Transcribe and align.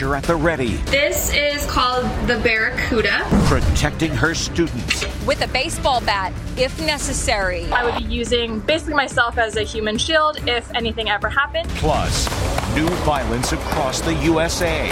Teacher 0.00 0.16
at 0.16 0.22
the 0.24 0.34
ready, 0.34 0.76
This 0.86 1.30
is 1.34 1.66
called 1.66 2.06
the 2.26 2.38
Barracuda. 2.38 3.22
protecting 3.44 4.10
her 4.12 4.34
students. 4.34 5.04
with 5.26 5.42
a 5.42 5.48
baseball 5.48 6.00
bat 6.00 6.32
if 6.56 6.80
necessary. 6.80 7.70
I 7.70 7.84
would 7.84 7.96
be 7.98 8.04
using 8.10 8.60
basically 8.60 8.94
myself 8.94 9.36
as 9.36 9.56
a 9.56 9.62
human 9.62 9.98
shield 9.98 10.38
if 10.48 10.74
anything 10.74 11.10
ever 11.10 11.28
happened. 11.28 11.68
Plus, 11.84 12.30
new 12.74 12.88
violence 13.04 13.52
across 13.52 14.00
the 14.00 14.14
USA. 14.24 14.88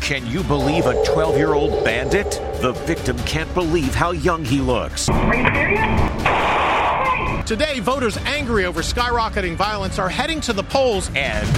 Can 0.00 0.26
you 0.26 0.42
believe 0.42 0.86
a 0.86 1.00
12 1.04 1.36
year 1.36 1.54
old 1.54 1.84
bandit? 1.84 2.32
The 2.60 2.72
victim 2.84 3.16
can't 3.20 3.52
believe 3.54 3.94
how 3.94 4.10
young 4.10 4.44
he 4.44 4.60
looks. 4.60 5.08
Today, 7.48 7.80
voters 7.80 8.18
angry 8.26 8.66
over 8.66 8.82
skyrocketing 8.82 9.56
violence 9.56 9.98
are 9.98 10.10
heading 10.10 10.38
to 10.42 10.52
the 10.52 10.62
polls. 10.62 11.10
And 11.14 11.48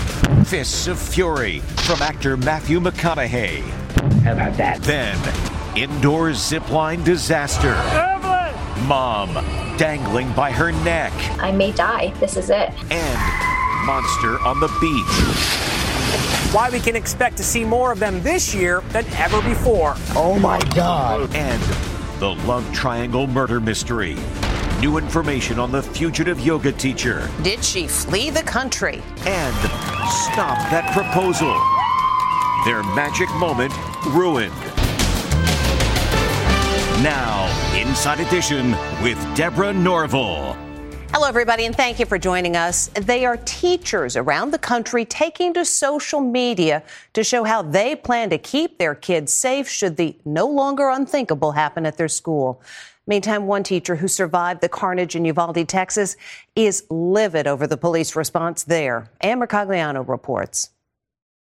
Fists 0.47 0.87
of 0.87 1.01
Fury 1.01 1.59
from 1.59 2.01
actor 2.01 2.37
Matthew 2.37 2.79
McConaughey. 2.79 3.63
How 4.23 4.35
about 4.35 4.57
that? 4.57 4.81
Then, 4.83 5.19
indoor 5.77 6.29
zipline 6.31 7.03
disaster. 7.03 7.75
Evelyn! 7.75 8.87
Mom 8.87 9.35
dangling 9.79 10.33
by 10.35 10.53
her 10.53 10.71
neck. 10.71 11.13
I 11.41 11.51
may 11.51 11.73
die. 11.73 12.13
This 12.21 12.37
is 12.37 12.51
it. 12.51 12.71
And 12.93 13.85
monster 13.85 14.39
on 14.43 14.61
the 14.61 14.69
beach. 14.81 16.55
Why 16.55 16.71
we 16.71 16.79
can 16.79 16.95
expect 16.95 17.37
to 17.39 17.43
see 17.43 17.65
more 17.65 17.91
of 17.91 17.99
them 17.99 18.23
this 18.23 18.55
year 18.55 18.83
than 18.91 19.05
ever 19.15 19.43
before. 19.43 19.97
Oh 20.11 20.39
my 20.39 20.61
God. 20.73 21.35
And 21.35 21.61
the 22.21 22.37
love 22.47 22.73
triangle 22.73 23.27
murder 23.27 23.59
mystery. 23.59 24.17
New 24.81 24.97
information 24.97 25.59
on 25.59 25.71
the 25.71 25.83
fugitive 25.83 26.41
yoga 26.41 26.73
teacher. 26.73 27.29
Did 27.43 27.63
she 27.63 27.87
flee 27.87 28.31
the 28.31 28.43
country? 28.43 29.03
And 29.27 29.55
stop 30.09 30.57
that 30.71 30.91
proposal. 30.95 31.53
Their 32.65 32.83
magic 32.95 33.29
moment 33.35 33.75
ruined. 34.17 34.55
Now, 37.05 37.47
Inside 37.79 38.21
Edition 38.21 38.71
with 39.03 39.19
Deborah 39.37 39.75
Norville. 39.75 40.57
Hello, 41.13 41.29
everybody, 41.29 41.67
and 41.67 41.77
thank 41.77 41.99
you 41.99 42.07
for 42.07 42.17
joining 42.17 42.57
us. 42.57 42.89
They 42.95 43.27
are 43.27 43.37
teachers 43.39 44.17
around 44.17 44.53
the 44.53 44.59
country 44.59 45.05
taking 45.05 45.53
to 45.55 45.65
social 45.67 46.21
media 46.21 46.83
to 47.13 47.23
show 47.23 47.45
how 47.45 47.61
they 47.61 47.97
plan 47.97 48.31
to 48.31 48.39
keep 48.39 48.79
their 48.79 48.95
kids 48.95 49.31
safe 49.31 49.69
should 49.69 49.99
the 49.99 50.17
no 50.25 50.47
longer 50.47 50.89
unthinkable 50.89 51.53
happen 51.53 51.85
at 51.85 51.99
their 51.99 52.09
school. 52.09 52.63
Meantime, 53.11 53.49
one 53.49 53.65
teacher 53.65 53.97
who 53.97 54.07
survived 54.07 54.61
the 54.61 54.69
carnage 54.69 55.17
in 55.17 55.25
Uvalde, 55.25 55.67
Texas, 55.67 56.17
is 56.55 56.85
livid 56.91 57.49
over 57.49 57.67
the 57.67 57.77
police 57.77 58.15
response 58.15 58.63
there. 58.63 59.11
Ann 59.21 59.41
Mercogliano 59.41 60.09
reports. 60.09 60.71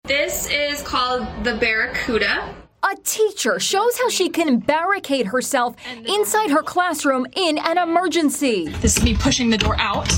This 0.04 0.50
is 0.50 0.80
called 0.80 1.26
the 1.44 1.56
Barracuda. 1.56 2.54
A 2.82 2.96
teacher 3.04 3.60
shows 3.60 3.98
how 3.98 4.08
she 4.08 4.30
can 4.30 4.60
barricade 4.60 5.26
herself 5.26 5.76
inside 6.06 6.50
her 6.50 6.62
classroom 6.62 7.26
in 7.36 7.58
an 7.58 7.76
emergency. 7.76 8.68
This 8.80 8.96
is 8.96 9.04
me 9.04 9.14
pushing 9.14 9.50
the 9.50 9.58
door 9.58 9.76
out. 9.78 10.10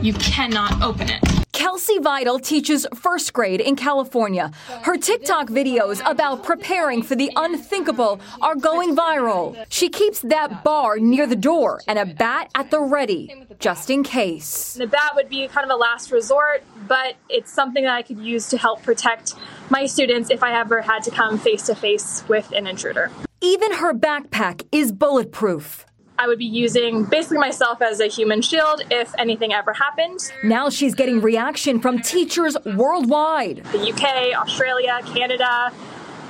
You 0.00 0.14
cannot 0.14 0.80
open 0.80 1.10
it. 1.10 1.41
Kelsey 1.52 1.98
Vidal 1.98 2.38
teaches 2.38 2.86
first 2.94 3.32
grade 3.32 3.60
in 3.60 3.76
California. 3.76 4.50
Her 4.82 4.96
TikTok 4.96 5.48
videos 5.48 6.02
about 6.10 6.42
preparing 6.42 7.02
for 7.02 7.14
the 7.14 7.30
unthinkable 7.36 8.20
are 8.40 8.54
going 8.54 8.96
viral. 8.96 9.64
She 9.68 9.88
keeps 9.90 10.20
that 10.20 10.64
bar 10.64 10.98
near 10.98 11.26
the 11.26 11.36
door 11.36 11.80
and 11.86 11.98
a 11.98 12.06
bat 12.06 12.50
at 12.54 12.70
the 12.70 12.80
ready, 12.80 13.46
just 13.58 13.90
in 13.90 14.02
case. 14.02 14.74
The 14.74 14.86
bat 14.86 15.12
would 15.14 15.28
be 15.28 15.46
kind 15.48 15.64
of 15.64 15.70
a 15.70 15.78
last 15.78 16.10
resort, 16.10 16.64
but 16.88 17.16
it's 17.28 17.52
something 17.52 17.84
that 17.84 17.92
I 17.92 18.02
could 18.02 18.18
use 18.18 18.48
to 18.48 18.58
help 18.58 18.82
protect 18.82 19.34
my 19.68 19.86
students 19.86 20.30
if 20.30 20.42
I 20.42 20.58
ever 20.58 20.80
had 20.80 21.02
to 21.04 21.10
come 21.10 21.38
face 21.38 21.66
to 21.66 21.74
face 21.74 22.24
with 22.28 22.50
an 22.52 22.66
intruder. 22.66 23.10
Even 23.40 23.74
her 23.74 23.92
backpack 23.92 24.66
is 24.72 24.90
bulletproof. 24.90 25.84
I 26.22 26.28
would 26.28 26.38
be 26.38 26.44
using 26.44 27.02
basically 27.02 27.38
myself 27.38 27.82
as 27.82 27.98
a 27.98 28.06
human 28.06 28.42
shield 28.42 28.84
if 28.92 29.12
anything 29.18 29.52
ever 29.52 29.72
happened. 29.72 30.20
Now 30.44 30.70
she's 30.70 30.94
getting 30.94 31.20
reaction 31.20 31.80
from 31.80 32.00
teachers 32.00 32.56
worldwide. 32.64 33.64
The 33.72 33.90
UK, 33.90 34.38
Australia, 34.40 35.00
Canada, 35.04 35.72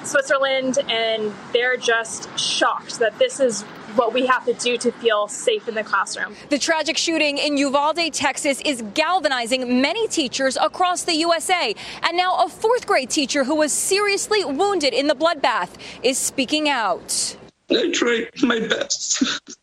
Switzerland, 0.02 0.78
and 0.88 1.30
they're 1.52 1.76
just 1.76 2.26
shocked 2.38 3.00
that 3.00 3.18
this 3.18 3.38
is 3.38 3.64
what 3.94 4.14
we 4.14 4.24
have 4.24 4.46
to 4.46 4.54
do 4.54 4.78
to 4.78 4.90
feel 4.92 5.28
safe 5.28 5.68
in 5.68 5.74
the 5.74 5.84
classroom. 5.84 6.34
The 6.48 6.58
tragic 6.58 6.96
shooting 6.96 7.36
in 7.36 7.58
Uvalde, 7.58 8.14
Texas 8.14 8.62
is 8.64 8.82
galvanizing 8.94 9.82
many 9.82 10.08
teachers 10.08 10.56
across 10.56 11.02
the 11.02 11.16
USA. 11.16 11.74
And 12.02 12.16
now 12.16 12.42
a 12.42 12.48
fourth 12.48 12.86
grade 12.86 13.10
teacher 13.10 13.44
who 13.44 13.56
was 13.56 13.74
seriously 13.74 14.42
wounded 14.42 14.94
in 14.94 15.06
the 15.06 15.14
bloodbath 15.14 15.68
is 16.02 16.16
speaking 16.16 16.70
out. 16.70 17.36
I 17.70 17.90
tried 17.92 18.30
my 18.42 18.58
best. 18.60 19.22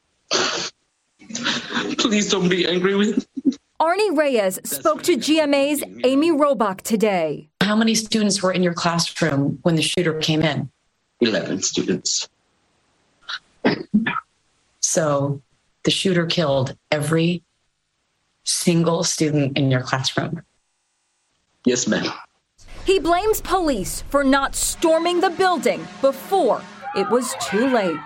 Please 1.97 2.29
don't 2.29 2.49
be 2.49 2.67
angry 2.67 2.95
with 2.95 3.27
me. 3.45 3.53
Arnie 3.79 4.17
Reyes 4.17 4.59
spoke 4.65 5.03
to 5.03 5.15
GMA's 5.15 5.83
Amy 6.03 6.31
Robach 6.31 6.81
today. 6.81 7.49
How 7.61 7.75
many 7.75 7.95
students 7.95 8.43
were 8.43 8.51
in 8.51 8.61
your 8.61 8.73
classroom 8.73 9.59
when 9.61 9.75
the 9.75 9.81
shooter 9.81 10.15
came 10.19 10.41
in? 10.41 10.69
11 11.21 11.61
students. 11.61 12.27
So 14.79 15.41
the 15.83 15.91
shooter 15.91 16.25
killed 16.25 16.75
every 16.91 17.43
single 18.43 19.03
student 19.03 19.57
in 19.57 19.69
your 19.71 19.81
classroom. 19.81 20.41
Yes, 21.65 21.87
ma'am. 21.87 22.11
He 22.85 22.99
blames 22.99 23.41
police 23.41 24.03
for 24.09 24.23
not 24.23 24.55
storming 24.55 25.21
the 25.21 25.29
building 25.29 25.87
before 26.01 26.61
it 26.95 27.09
was 27.09 27.35
too 27.41 27.67
late. 27.67 27.97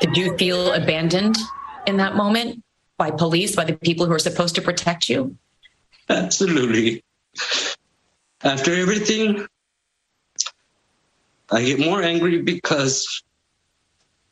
Did 0.00 0.16
you 0.16 0.36
feel 0.36 0.72
abandoned 0.72 1.36
in 1.86 1.96
that 1.98 2.14
moment 2.14 2.62
by 2.96 3.10
police, 3.10 3.54
by 3.54 3.64
the 3.64 3.74
people 3.74 4.06
who 4.06 4.12
are 4.12 4.18
supposed 4.18 4.54
to 4.56 4.62
protect 4.62 5.08
you? 5.08 5.36
Absolutely. 6.08 7.02
After 8.42 8.74
everything, 8.74 9.46
I 11.50 11.62
get 11.62 11.80
more 11.80 12.02
angry 12.02 12.42
because 12.42 13.22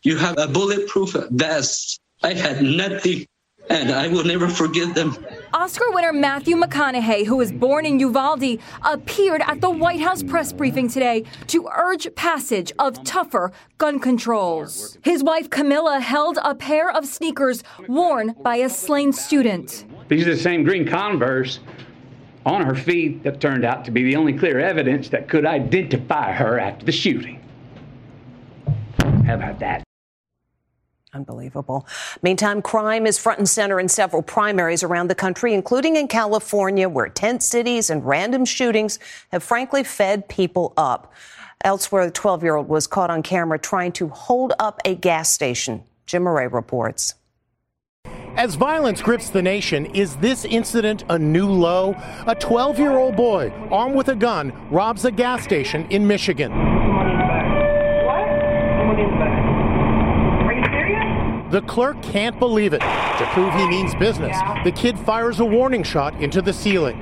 you 0.02 0.16
have 0.16 0.38
a 0.38 0.46
bulletproof 0.46 1.16
vest. 1.30 2.00
I 2.22 2.34
had 2.34 2.62
nothing, 2.62 3.26
and 3.68 3.90
I 3.90 4.08
will 4.08 4.24
never 4.24 4.48
forgive 4.48 4.94
them. 4.94 5.16
Oscar 5.52 5.90
winner 5.90 6.12
Matthew 6.12 6.56
McConaughey, 6.56 7.26
who 7.26 7.36
was 7.36 7.52
born 7.52 7.86
in 7.86 7.98
Uvalde, 7.98 8.58
appeared 8.84 9.42
at 9.46 9.60
the 9.60 9.70
White 9.70 10.00
House 10.00 10.22
press 10.22 10.52
briefing 10.52 10.88
today 10.88 11.24
to 11.48 11.68
urge 11.74 12.14
passage 12.14 12.72
of 12.78 13.02
tougher 13.04 13.52
gun 13.78 13.98
controls. 13.98 14.98
His 15.02 15.24
wife 15.24 15.50
Camila 15.50 16.00
held 16.00 16.38
a 16.42 16.54
pair 16.54 16.90
of 16.90 17.06
sneakers 17.06 17.62
worn 17.88 18.34
by 18.42 18.56
a 18.56 18.68
slain 18.68 19.12
student. 19.12 19.84
These 20.08 20.26
are 20.26 20.34
the 20.34 20.40
same 20.40 20.62
green 20.62 20.86
Converse 20.86 21.60
on 22.44 22.62
her 22.62 22.74
feet 22.74 23.24
that 23.24 23.40
turned 23.40 23.64
out 23.64 23.84
to 23.84 23.90
be 23.90 24.04
the 24.04 24.14
only 24.14 24.32
clear 24.32 24.60
evidence 24.60 25.08
that 25.08 25.28
could 25.28 25.44
identify 25.44 26.32
her 26.32 26.60
after 26.60 26.86
the 26.86 26.92
shooting. 26.92 27.42
How 29.26 29.34
about 29.34 29.58
that? 29.58 29.85
Unbelievable. 31.16 31.86
Meantime, 32.20 32.60
crime 32.60 33.06
is 33.06 33.16
front 33.16 33.38
and 33.38 33.48
center 33.48 33.80
in 33.80 33.88
several 33.88 34.22
primaries 34.22 34.82
around 34.82 35.08
the 35.08 35.14
country, 35.14 35.54
including 35.54 35.96
in 35.96 36.08
California, 36.08 36.90
where 36.90 37.08
tent 37.08 37.42
cities 37.42 37.88
and 37.88 38.06
random 38.06 38.44
shootings 38.44 38.98
have 39.32 39.42
frankly 39.42 39.82
fed 39.82 40.28
people 40.28 40.74
up. 40.76 41.14
Elsewhere, 41.64 42.04
the 42.04 42.12
12 42.12 42.42
year 42.42 42.56
old 42.56 42.68
was 42.68 42.86
caught 42.86 43.08
on 43.08 43.22
camera 43.22 43.58
trying 43.58 43.92
to 43.92 44.08
hold 44.08 44.52
up 44.58 44.78
a 44.84 44.94
gas 44.94 45.32
station. 45.32 45.82
Jim 46.04 46.24
Moret 46.24 46.52
reports. 46.52 47.14
As 48.36 48.54
violence 48.54 49.00
grips 49.00 49.30
the 49.30 49.40
nation, 49.40 49.86
is 49.86 50.16
this 50.16 50.44
incident 50.44 51.04
a 51.08 51.18
new 51.18 51.50
low? 51.50 51.96
A 52.26 52.34
12 52.34 52.78
year 52.78 52.98
old 52.98 53.16
boy, 53.16 53.48
armed 53.70 53.94
with 53.96 54.08
a 54.08 54.14
gun, 54.14 54.52
robs 54.70 55.06
a 55.06 55.10
gas 55.10 55.42
station 55.42 55.86
in 55.88 56.06
Michigan. 56.06 56.52
The 61.50 61.62
clerk 61.62 62.02
can't 62.02 62.38
believe 62.40 62.72
it. 62.72 62.80
To 62.80 63.30
prove 63.32 63.54
he 63.54 63.68
means 63.68 63.94
business, 63.94 64.36
the 64.64 64.72
kid 64.72 64.98
fires 64.98 65.38
a 65.38 65.44
warning 65.44 65.84
shot 65.84 66.20
into 66.20 66.42
the 66.42 66.52
ceiling. 66.52 67.00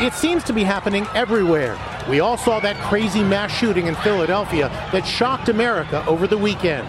It 0.00 0.12
seems 0.12 0.44
to 0.44 0.52
be 0.52 0.62
happening 0.62 1.06
everywhere. 1.14 1.78
We 2.10 2.20
all 2.20 2.36
saw 2.36 2.60
that 2.60 2.76
crazy 2.88 3.22
mass 3.22 3.50
shooting 3.50 3.86
in 3.86 3.94
Philadelphia 3.96 4.68
that 4.92 5.06
shocked 5.06 5.48
America 5.48 6.04
over 6.06 6.26
the 6.26 6.36
weekend. 6.36 6.88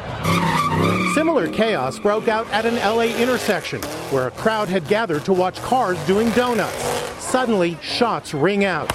Similar 1.14 1.50
chaos 1.50 1.98
broke 1.98 2.28
out 2.28 2.48
at 2.52 2.66
an 2.66 2.76
LA 2.76 3.16
intersection 3.18 3.82
where 4.12 4.28
a 4.28 4.32
crowd 4.32 4.68
had 4.68 4.88
gathered 4.88 5.26
to 5.26 5.34
watch 5.34 5.62
cars 5.62 5.98
doing 6.06 6.30
donuts. 6.32 6.84
Suddenly, 7.24 7.78
shots 7.82 8.34
ring 8.34 8.66
out. 8.66 8.88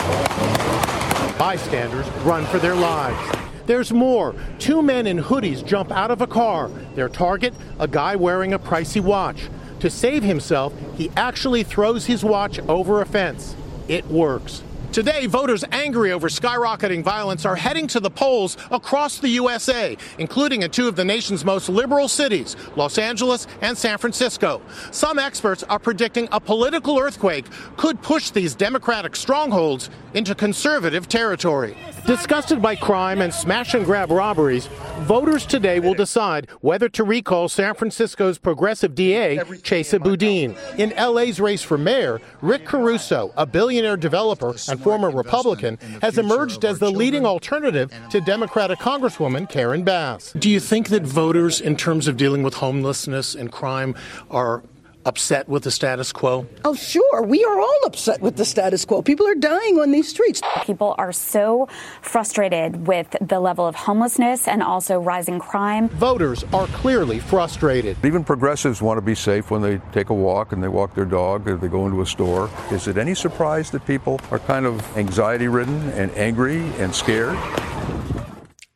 Bystanders 1.38 2.08
run 2.24 2.46
for 2.46 2.58
their 2.58 2.74
lives. 2.74 3.43
There's 3.66 3.92
more. 3.92 4.34
Two 4.58 4.82
men 4.82 5.06
in 5.06 5.18
hoodies 5.18 5.64
jump 5.64 5.90
out 5.90 6.10
of 6.10 6.20
a 6.20 6.26
car. 6.26 6.68
Their 6.94 7.08
target, 7.08 7.54
a 7.78 7.88
guy 7.88 8.16
wearing 8.16 8.52
a 8.52 8.58
pricey 8.58 9.00
watch. 9.00 9.48
To 9.80 9.90
save 9.90 10.22
himself, 10.22 10.72
he 10.96 11.10
actually 11.16 11.62
throws 11.62 12.06
his 12.06 12.24
watch 12.24 12.58
over 12.60 13.00
a 13.00 13.06
fence. 13.06 13.56
It 13.88 14.06
works. 14.06 14.62
Today, 14.94 15.26
voters 15.26 15.64
angry 15.72 16.12
over 16.12 16.28
skyrocketing 16.28 17.02
violence 17.02 17.44
are 17.44 17.56
heading 17.56 17.88
to 17.88 17.98
the 17.98 18.08
polls 18.08 18.56
across 18.70 19.18
the 19.18 19.28
USA, 19.30 19.96
including 20.18 20.62
in 20.62 20.70
two 20.70 20.86
of 20.86 20.94
the 20.94 21.04
nation's 21.04 21.44
most 21.44 21.68
liberal 21.68 22.06
cities, 22.06 22.54
Los 22.76 22.96
Angeles 22.96 23.48
and 23.60 23.76
San 23.76 23.98
Francisco. 23.98 24.62
Some 24.92 25.18
experts 25.18 25.64
are 25.64 25.80
predicting 25.80 26.28
a 26.30 26.38
political 26.38 27.00
earthquake 27.00 27.46
could 27.76 28.02
push 28.02 28.30
these 28.30 28.54
Democratic 28.54 29.16
strongholds 29.16 29.90
into 30.14 30.32
conservative 30.32 31.08
territory. 31.08 31.76
Disgusted 32.06 32.62
by 32.62 32.76
crime 32.76 33.20
and 33.20 33.34
smash 33.34 33.74
and 33.74 33.84
grab 33.84 34.12
robberies, 34.12 34.68
voters 35.00 35.44
today 35.44 35.80
will 35.80 35.94
decide 35.94 36.48
whether 36.60 36.88
to 36.90 37.02
recall 37.02 37.48
San 37.48 37.74
Francisco's 37.74 38.38
progressive 38.38 38.94
DA, 38.94 39.38
Chesa 39.38 40.00
Boudin. 40.00 40.54
In 40.78 40.90
LA's 40.90 41.40
race 41.40 41.62
for 41.62 41.76
mayor, 41.76 42.20
Rick 42.42 42.64
Caruso, 42.64 43.32
a 43.36 43.44
billionaire 43.44 43.96
developer 43.96 44.54
and 44.68 44.83
former 44.84 45.10
Republican, 45.10 45.78
has 46.02 46.18
emerged 46.18 46.64
as 46.64 46.78
the 46.78 46.90
leading 46.90 47.26
alternative 47.26 47.92
to 48.10 48.20
Democratic 48.20 48.78
Congresswoman 48.78 49.48
Karen 49.48 49.82
Bass. 49.82 50.32
Do 50.38 50.48
you 50.50 50.60
think 50.60 50.90
that 50.90 51.02
voters, 51.02 51.60
in 51.60 51.76
terms 51.76 52.06
of 52.06 52.16
dealing 52.16 52.42
with 52.42 52.54
homelessness 52.54 53.34
and 53.34 53.50
crime, 53.50 53.96
are 54.30 54.62
upset 55.04 55.48
with 55.48 55.64
the 55.64 55.70
status 55.70 56.12
quo? 56.12 56.46
Oh, 56.64 56.74
sure. 56.74 57.22
We 57.22 57.44
are 57.44 57.60
all 57.60 57.78
upset 57.84 58.20
with 58.20 58.36
the 58.36 58.44
status 58.44 58.84
quo. 58.84 59.02
People 59.02 59.26
are 59.26 59.34
dying 59.34 59.78
on 59.78 59.90
these 59.90 60.08
streets. 60.08 60.40
People 60.62 60.94
are 60.98 61.12
so 61.12 61.68
frustrated 62.02 62.86
with 62.86 63.14
the 63.20 63.40
level 63.40 63.66
of 63.66 63.74
homelessness 63.74 64.48
and 64.48 64.62
also 64.62 64.98
rising 64.98 65.38
crime. 65.38 65.88
Voters 65.90 66.44
are 66.52 66.66
clearly 66.68 67.18
frustrated. 67.18 67.96
Even 68.04 68.24
progressives 68.24 68.80
want 68.80 68.98
to 68.98 69.02
be 69.02 69.14
safe 69.14 69.50
when 69.50 69.62
they 69.62 69.78
take 69.92 70.10
a 70.10 70.14
walk 70.14 70.52
and 70.52 70.62
they 70.62 70.68
walk 70.68 70.94
their 70.94 71.04
dog 71.04 71.48
or 71.48 71.56
they 71.56 71.68
go 71.68 71.86
into 71.86 72.00
a 72.02 72.06
store. 72.06 72.50
Is 72.70 72.88
it 72.88 72.96
any 72.96 73.14
surprise 73.14 73.70
that 73.70 73.86
people 73.86 74.20
are 74.30 74.38
kind 74.38 74.66
of 74.66 74.80
anxiety 74.96 75.48
ridden 75.48 75.90
and 75.90 76.10
angry 76.12 76.60
and 76.78 76.94
scared? 76.94 77.38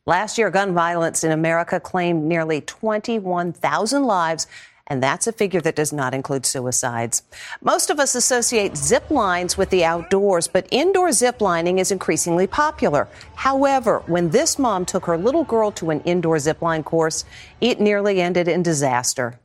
Last 0.06 0.38
year, 0.38 0.48
gun 0.48 0.72
violence 0.72 1.22
in 1.22 1.32
America 1.32 1.78
claimed 1.78 2.24
nearly 2.24 2.62
21,000 2.62 4.04
lives 4.04 4.46
and 4.88 5.02
that's 5.02 5.26
a 5.26 5.32
figure 5.32 5.60
that 5.60 5.76
does 5.76 5.92
not 5.92 6.14
include 6.14 6.44
suicides. 6.44 7.22
Most 7.62 7.90
of 7.90 8.00
us 8.00 8.14
associate 8.14 8.76
zip 8.76 9.10
lines 9.10 9.56
with 9.56 9.70
the 9.70 9.84
outdoors, 9.84 10.48
but 10.48 10.66
indoor 10.70 11.12
zip 11.12 11.40
lining 11.40 11.78
is 11.78 11.92
increasingly 11.92 12.46
popular. 12.46 13.06
However, 13.36 14.02
when 14.06 14.30
this 14.30 14.58
mom 14.58 14.84
took 14.84 15.04
her 15.06 15.16
little 15.16 15.44
girl 15.44 15.70
to 15.72 15.90
an 15.90 16.00
indoor 16.00 16.38
zip 16.38 16.60
line 16.62 16.82
course, 16.82 17.24
it 17.60 17.80
nearly 17.80 18.20
ended 18.20 18.48
in 18.48 18.62
disaster. 18.62 19.38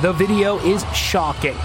The 0.00 0.12
video 0.12 0.58
is 0.58 0.84
shocking. 0.94 1.56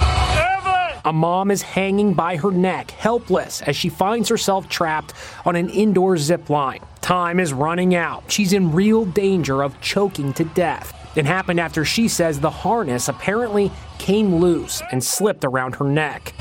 A 1.06 1.14
mom 1.14 1.52
is 1.52 1.62
hanging 1.62 2.14
by 2.14 2.36
her 2.36 2.52
neck, 2.52 2.92
helpless, 2.92 3.62
as 3.62 3.78
she 3.78 3.88
finds 3.88 4.28
herself 4.28 4.68
trapped 4.68 5.14
on 5.46 5.56
an 5.56 5.70
indoor 5.70 6.18
zip 6.18 6.50
line. 6.50 6.82
Time 7.00 7.40
is 7.40 7.54
running 7.54 7.96
out. 7.96 8.30
She's 8.30 8.52
in 8.52 8.74
real 8.74 9.06
danger 9.06 9.64
of 9.64 9.80
choking 9.80 10.34
to 10.34 10.44
death. 10.44 10.94
It 11.18 11.26
happened 11.26 11.60
after 11.60 11.84
she 11.84 12.08
says 12.08 12.40
the 12.40 12.52
harness 12.52 13.10
apparently 13.10 13.72
came 13.98 14.36
loose 14.36 14.84
and 14.92 15.04
slipped 15.04 15.44
around 15.44 15.74
her 15.78 15.86
neck. 15.86 16.36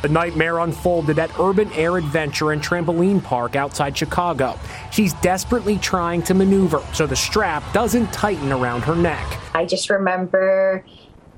The 0.00 0.08
nightmare 0.10 0.60
unfolded 0.60 1.18
at 1.18 1.30
Urban 1.38 1.70
Air 1.74 1.98
Adventure 1.98 2.52
and 2.52 2.62
Trampoline 2.62 3.22
Park 3.22 3.54
outside 3.54 3.94
Chicago. 3.94 4.58
She's 4.90 5.12
desperately 5.14 5.76
trying 5.76 6.22
to 6.22 6.32
maneuver 6.32 6.82
so 6.94 7.06
the 7.06 7.16
strap 7.16 7.70
doesn't 7.74 8.10
tighten 8.14 8.50
around 8.50 8.80
her 8.84 8.96
neck. 8.96 9.38
I 9.54 9.66
just 9.66 9.90
remember 9.90 10.82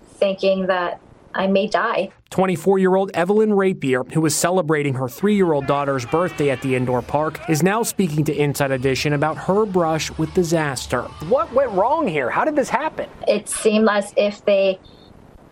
thinking 0.07 0.67
that 0.67 1.01
I 1.39 1.47
may 1.47 1.69
die. 1.69 2.11
24 2.31 2.81
year 2.81 2.97
old 2.97 3.13
Evelyn 3.15 3.55
Rapier, 3.55 4.03
who 4.13 4.21
was 4.21 4.35
celebrating 4.35 4.95
her 4.95 5.09
three 5.09 5.37
year 5.37 5.53
old 5.53 5.67
daughter's 5.67 6.05
birthday 6.05 6.51
at 6.51 6.61
the 6.63 6.75
indoor 6.75 7.01
park, 7.01 7.41
is 7.49 7.63
now 7.63 7.85
speaking 7.85 8.25
to 8.25 8.35
Inside 8.35 8.73
Edition 8.73 9.13
about 9.13 9.39
her 9.39 9.65
brush 9.65 10.11
with 10.19 10.35
disaster. 10.35 11.03
What 11.29 11.53
went 11.55 11.71
wrong 11.71 12.09
here? 12.09 12.29
How 12.29 12.45
did 12.45 12.57
this 12.57 12.69
happen? 12.69 13.09
It 13.29 13.49
seemed 13.49 13.89
as 13.89 14.13
if 14.17 14.45
they 14.45 14.81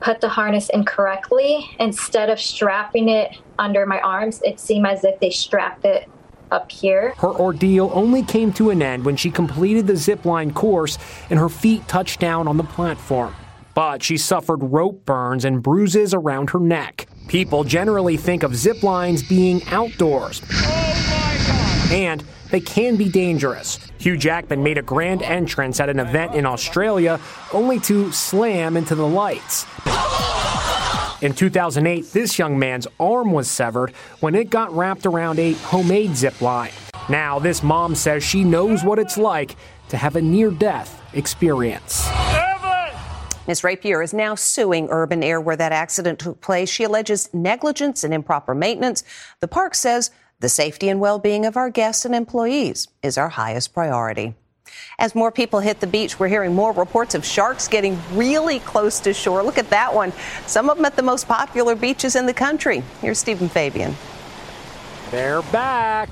put 0.01 0.21
the 0.21 0.29
harness 0.29 0.69
incorrectly. 0.71 1.71
Instead 1.79 2.31
of 2.31 2.41
strapping 2.41 3.09
it 3.09 3.39
under 3.59 3.87
my 3.87 4.01
arms, 4.01 4.43
it 4.45 4.59
seemed 4.59 4.87
as 4.87 5.05
if 5.05 5.21
they 5.21 5.31
strapped 5.31 5.85
it 5.85 6.09
up 6.51 6.71
here. 6.71 7.15
Her 7.19 7.29
ordeal 7.29 7.91
only 7.95 8.25
came 8.25 8.53
to 8.55 8.71
an 8.71 8.83
end 8.83 9.05
when 9.05 9.17
she 9.17 9.31
completed 9.31 9.87
the 9.87 9.95
zipline 9.95 10.53
course 10.53 10.99
and 11.31 11.39
her 11.39 11.49
feet 11.49 11.87
touched 11.87 12.21
down 12.21 12.49
on 12.49 12.57
the 12.57 12.65
platform 12.65 13.35
but 13.77 14.03
she 14.03 14.17
suffered 14.17 14.63
rope 14.63 15.05
burns 15.05 15.45
and 15.45 15.63
bruises 15.63 16.15
around 16.15 16.49
her 16.49 16.59
neck. 16.59 17.07
People 17.29 17.63
generally 17.63 18.17
think 18.17 18.43
of 18.43 18.57
zip 18.57 18.83
lines 18.83 19.23
being 19.23 19.63
outdoors. 19.67 20.41
Oh 20.51 21.89
and 21.93 22.25
they 22.51 22.61
can 22.61 22.97
be 22.97 23.11
dangerous. 23.11 23.79
Hugh 23.99 24.17
Jackman 24.17 24.63
made 24.63 24.79
a 24.79 24.83
grand 24.83 25.23
entrance 25.23 25.79
at 25.79 25.91
an 25.91 26.01
event 26.01 26.35
in 26.35 26.47
Australia 26.47 27.21
only 27.53 27.79
to 27.81 28.11
slam 28.13 28.79
into 28.79 28.95
the 28.95 29.07
lights. 29.07 29.67
In 31.21 31.35
2008, 31.35 32.13
this 32.13 32.39
young 32.39 32.59
man's 32.59 32.87
arm 32.99 33.31
was 33.31 33.51
severed 33.51 33.91
when 34.21 34.35
it 34.35 34.49
got 34.49 34.75
wrapped 34.75 35.05
around 35.05 35.39
a 35.39 35.53
homemade 35.53 36.17
zip 36.17 36.41
line. 36.41 36.73
Now, 37.11 37.39
this 37.39 37.63
mom 37.63 37.95
says 37.95 38.25
she 38.25 38.43
knows 38.43 38.85
what 38.85 38.99
it's 38.99 39.19
like 39.19 39.55
to 39.91 39.99
have 39.99 40.17
a 40.17 40.23
near 40.23 40.51
death 40.51 41.03
experience. 41.13 42.09
Ms. 43.47 43.63
Rapier 43.63 44.03
is 44.03 44.13
now 44.13 44.35
suing 44.35 44.89
Urban 44.91 45.23
Air 45.23 45.41
where 45.41 45.57
that 45.57 45.71
accident 45.71 46.19
took 46.19 46.41
place. 46.41 46.69
She 46.69 46.83
alleges 46.83 47.33
negligence 47.33 48.03
and 48.03 48.13
improper 48.13 48.55
maintenance. 48.55 49.05
The 49.41 49.47
park 49.47 49.77
says 49.77 50.11
the 50.41 50.49
safety 50.49 50.89
and 50.89 50.99
well 50.99 51.21
being 51.21 51.47
of 51.47 51.57
our 51.57 51.71
guests 51.71 52.05
and 52.05 52.15
employees 52.15 52.89
is 53.03 53.17
our 53.17 53.29
highest 53.29 53.73
priority. 53.73 54.35
As 54.99 55.15
more 55.15 55.31
people 55.31 55.61
hit 55.61 55.79
the 55.79 55.87
beach, 55.87 56.19
we're 56.19 56.27
hearing 56.29 56.55
more 56.55 56.73
reports 56.73 57.15
of 57.15 57.25
sharks 57.25 57.69
getting 57.69 57.97
really 58.13 58.59
close 58.59 58.99
to 59.01 59.15
shore. 59.15 59.45
Look 59.45 59.59
at 59.59 59.71
that 59.71 59.95
one. 59.95 60.13
Some 60.47 60.69
of 60.69 60.77
them 60.77 60.85
at 60.85 60.97
the 60.97 61.03
most 61.03 61.29
popular 61.29 61.77
beaches 61.77 62.17
in 62.17 62.27
the 62.27 62.35
country. 62.35 62.83
Here's 63.01 63.19
Stephen 63.19 63.49
Fabian. 63.49 63.95
They're 65.11 65.43
back. 65.43 66.11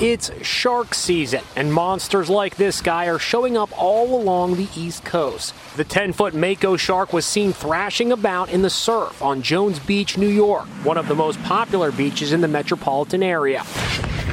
It's 0.00 0.30
shark 0.46 0.94
season, 0.94 1.42
and 1.56 1.74
monsters 1.74 2.30
like 2.30 2.54
this 2.54 2.80
guy 2.80 3.06
are 3.06 3.18
showing 3.18 3.56
up 3.56 3.70
all 3.76 4.18
along 4.18 4.54
the 4.54 4.68
East 4.76 5.04
Coast. 5.04 5.52
The 5.76 5.84
10 5.84 6.12
foot 6.12 6.32
Mako 6.32 6.76
shark 6.76 7.12
was 7.12 7.26
seen 7.26 7.52
thrashing 7.52 8.12
about 8.12 8.48
in 8.48 8.62
the 8.62 8.70
surf 8.70 9.20
on 9.20 9.42
Jones 9.42 9.80
Beach, 9.80 10.16
New 10.16 10.28
York, 10.28 10.66
one 10.84 10.96
of 10.96 11.08
the 11.08 11.14
most 11.16 11.42
popular 11.42 11.90
beaches 11.90 12.32
in 12.32 12.40
the 12.40 12.48
metropolitan 12.48 13.22
area. 13.22 13.64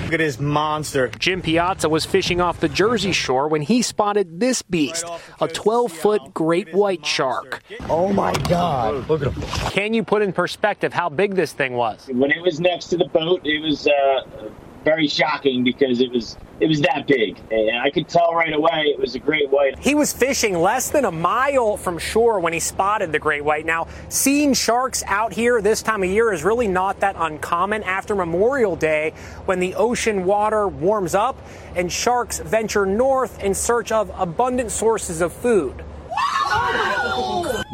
Look 0.08 0.14
at 0.14 0.18
this 0.20 0.40
monster. 0.40 1.10
Jim 1.20 1.42
Piazza 1.42 1.90
was 1.90 2.06
fishing 2.06 2.40
off 2.40 2.62
the 2.62 2.70
Jersey 2.70 3.12
shore 3.12 3.50
when 3.50 3.62
he 3.62 3.82
spotted 3.82 4.40
this 4.40 4.62
beast, 4.62 5.06
a 5.42 5.50
12 5.50 5.92
foot 5.92 6.34
great 6.34 6.74
white 6.74 7.06
shark. 7.06 7.62
Oh 7.90 8.14
my 8.14 8.32
God. 8.48 9.10
Look 9.10 9.24
at 9.24 9.34
him. 9.34 9.42
Can 9.72 9.94
you 9.94 10.06
put 10.06 10.22
in 10.22 10.32
perspective 10.32 10.94
how 10.94 11.10
big 11.10 11.36
this 11.36 11.52
thing 11.52 11.74
was? 11.74 12.08
When 12.08 12.32
it 12.32 12.42
was 12.42 12.62
next 12.62 12.86
to 12.92 12.98
the 12.98 13.10
boat, 13.10 13.42
it 13.44 13.62
was. 13.62 13.86
Uh, 13.86 14.50
very 14.88 15.08
shocking 15.08 15.66
because 15.66 16.00
it 16.00 16.10
was 16.10 16.38
it 16.62 16.68
was 16.68 16.80
that 16.82 17.06
big, 17.08 17.38
and 17.52 17.78
I 17.78 17.92
could 17.92 18.08
tell 18.08 18.34
right 18.34 18.54
away 18.54 18.86
it 18.86 19.00
was 19.00 19.16
a 19.16 19.20
great 19.20 19.50
white. 19.50 19.78
He 19.78 19.94
was 19.94 20.14
fishing 20.14 20.58
less 20.58 20.90
than 20.90 21.04
a 21.06 21.12
mile 21.12 21.76
from 21.78 22.00
shore 22.00 22.40
when 22.40 22.54
he 22.54 22.60
spotted 22.60 23.12
the 23.12 23.20
great 23.20 23.44
white. 23.44 23.66
Now, 23.66 23.88
seeing 24.10 24.54
sharks 24.54 25.04
out 25.06 25.34
here 25.34 25.62
this 25.62 25.84
time 25.84 26.04
of 26.04 26.10
year 26.10 26.32
is 26.32 26.44
really 26.44 26.68
not 26.68 27.02
that 27.02 27.16
uncommon 27.20 27.84
after 27.84 28.16
Memorial 28.16 28.76
Day 28.76 29.12
when 29.46 29.60
the 29.60 29.76
ocean 29.76 30.24
water 30.24 30.68
warms 30.68 31.14
up 31.14 31.38
and 31.76 31.92
sharks 31.92 32.40
venture 32.40 32.86
north 32.86 33.44
in 33.44 33.54
search 33.54 33.92
of 33.92 34.10
abundant 34.18 34.72
sources 34.72 35.22
of 35.22 35.34
food. 35.34 35.84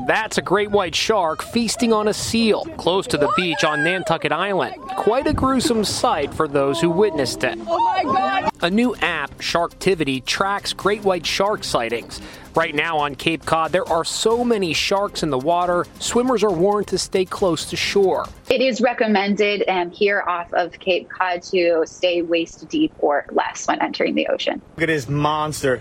That's 0.06 0.38
a 0.38 0.42
great 0.42 0.70
white 0.70 0.96
shark 0.96 1.42
feasting 1.42 1.94
on 1.94 2.10
a 2.10 2.14
seal 2.14 2.66
close 2.78 3.08
to 3.08 3.18
the 3.18 3.32
beach 3.38 3.64
on 3.64 3.86
Nantucket 3.86 4.34
Island. 4.34 4.76
Quite 4.98 5.28
a 5.28 5.34
gruesome 5.34 5.86
sight 5.86 6.34
for 6.34 6.48
those 6.48 6.82
who 6.82 6.90
witnessed 6.90 7.44
it. 7.46 7.58
Oh 7.68 7.80
my 7.80 8.04
God! 8.04 8.52
A 8.62 8.70
new 8.70 8.96
app, 8.98 9.38
Sharktivity, 9.40 10.24
tracks 10.26 10.74
great 10.74 11.04
white 11.04 11.26
shark 11.26 11.64
sightings. 11.64 12.20
Right 12.54 12.76
now 12.76 12.98
on 12.98 13.16
Cape 13.16 13.46
Cod, 13.46 13.72
there 13.72 13.88
are 13.88 14.04
so 14.04 14.44
many 14.44 14.74
sharks 14.74 15.24
in 15.24 15.30
the 15.30 15.40
water, 15.40 15.86
swimmers 16.00 16.44
are 16.44 16.52
warned 16.52 16.88
to 16.88 16.98
stay 16.98 17.26
close 17.26 17.66
to 17.70 17.78
shore. 17.78 18.28
It 18.50 18.62
is 18.62 18.82
recommended 18.82 19.64
um, 19.70 19.90
here 19.90 20.24
off 20.28 20.54
of 20.54 20.74
Cape 20.80 21.10
Cod 21.10 21.42
to 21.44 21.84
stay 21.86 22.22
waist 22.22 22.68
deep 22.68 22.94
or 23.00 23.26
less 23.32 23.68
when 23.68 23.82
entering 23.82 24.16
the 24.16 24.28
ocean. 24.28 24.62
Look 24.76 24.84
at 24.84 24.88
this 24.88 25.08
monster. 25.08 25.80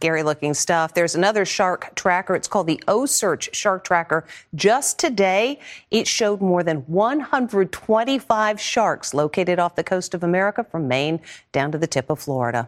Scary 0.00 0.22
looking 0.22 0.54
stuff. 0.54 0.94
There's 0.94 1.14
another 1.14 1.44
shark 1.44 1.94
tracker. 1.94 2.34
It's 2.34 2.48
called 2.48 2.66
the 2.66 2.82
OCEARCH 2.88 3.52
Shark 3.52 3.84
Tracker. 3.84 4.24
Just 4.54 4.98
today, 4.98 5.60
it 5.90 6.08
showed 6.08 6.40
more 6.40 6.62
than 6.62 6.78
125 6.86 8.58
sharks 8.58 9.12
located 9.12 9.58
off 9.58 9.74
the 9.76 9.84
coast 9.84 10.14
of 10.14 10.24
America 10.24 10.64
from 10.64 10.88
Maine 10.88 11.20
down 11.52 11.70
to 11.72 11.76
the 11.76 11.86
tip 11.86 12.08
of 12.08 12.18
Florida. 12.18 12.66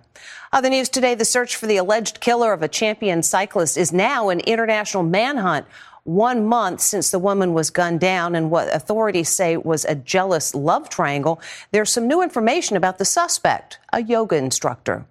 Other 0.53 0.69
news 0.69 0.91
today 0.91 1.15
the 1.15 1.25
search 1.25 1.57
for 1.57 1.67
the 1.67 1.79
alleged 1.79 2.21
killer 2.21 2.53
of 2.53 2.63
a 2.63 2.69
champion 2.69 3.23
cyclist 3.23 3.79
is 3.79 3.95
now 3.95 4.29
an 4.29 4.41
international 4.41 5.03
manhunt 5.03 5.65
one 6.05 6.45
month 6.45 6.83
since 6.83 7.11
the 7.11 7.19
woman 7.19 7.55
was 7.55 7.71
gunned 7.71 8.01
down 8.01 8.35
and 8.35 8.51
what 8.51 8.69
authorities 8.75 9.31
say 9.31 9.57
was 9.57 9.87
a 9.87 9.95
jealous 9.95 10.55
love 10.55 10.91
triangle. 10.91 11.41
There's 11.71 11.89
some 11.89 12.07
new 12.07 12.21
information 12.21 12.77
about 12.77 12.99
the 12.99 13.07
suspect, 13.07 13.79
a 13.91 14.03
yoga 14.03 14.37
instructor. 14.37 15.07